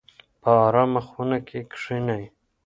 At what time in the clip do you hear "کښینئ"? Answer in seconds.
1.71-2.23